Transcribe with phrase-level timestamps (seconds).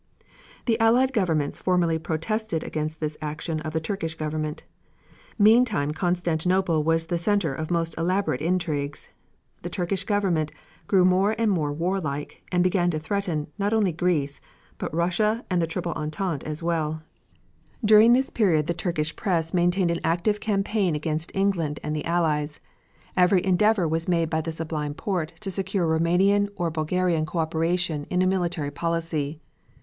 [0.65, 4.63] The Allied governments formally protested against this action of the Turkish Government.
[5.37, 9.09] Meantime Constantinople was the center of most elaborate intrigues.
[9.61, 10.51] The Turkish Government
[10.87, 14.41] grew more and more warlike, and began to threaten, not only Greece,
[14.79, 17.03] but Russia and the Triple Entente as well.
[17.85, 22.59] During this period the Turkish press maintained an active campaign against England and the Allies.
[23.15, 28.05] Every endeavor was made by the Sublime Porte to secure Roumanian or Bulgarian co operation
[28.09, 29.39] in a militant policy.